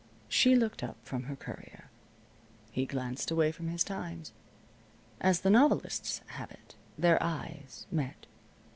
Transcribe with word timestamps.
She 0.29 0.55
looked 0.55 0.81
up 0.81 0.97
from 1.03 1.25
her 1.25 1.35
Courier. 1.35 1.91
He 2.71 2.87
glanced 2.87 3.29
away 3.29 3.51
from 3.51 3.67
his 3.67 3.83
Times. 3.83 4.33
As 5.19 5.41
the 5.41 5.51
novelists 5.51 6.21
have 6.25 6.49
it, 6.49 6.73
their 6.97 7.21
eyes 7.21 7.85
met. 7.91 8.25